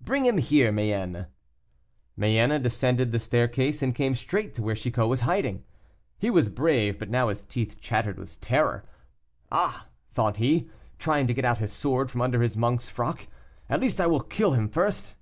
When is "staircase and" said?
3.18-3.94